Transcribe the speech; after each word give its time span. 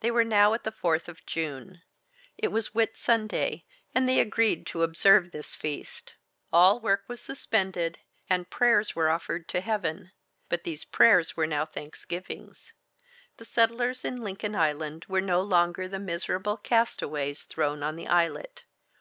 They 0.00 0.10
were 0.10 0.24
now 0.24 0.54
at 0.54 0.64
the 0.64 0.72
4th 0.72 1.06
of 1.06 1.24
June. 1.24 1.82
It 2.36 2.48
was 2.48 2.74
Whit 2.74 2.96
Sunday 2.96 3.64
and 3.94 4.08
they 4.08 4.18
agreed 4.18 4.66
to 4.66 4.82
observe 4.82 5.30
this 5.30 5.54
feast. 5.54 6.14
All 6.52 6.80
work 6.80 7.04
was 7.06 7.20
suspended, 7.20 8.00
and 8.28 8.50
prayers 8.50 8.96
were 8.96 9.08
offered 9.08 9.46
to 9.50 9.60
Heaven. 9.60 10.10
But 10.48 10.64
these 10.64 10.84
prayers 10.84 11.36
were 11.36 11.46
now 11.46 11.64
thanksgivings. 11.64 12.72
The 13.36 13.44
settlers 13.44 14.04
in 14.04 14.16
Lincoln 14.16 14.56
Island 14.56 15.04
were 15.08 15.20
no 15.20 15.40
longer 15.40 15.86
the 15.86 16.00
miserable 16.00 16.56
castaways 16.56 17.44
thrown 17.44 17.84
on 17.84 17.94
the 17.94 18.08
islet. 18.08 18.64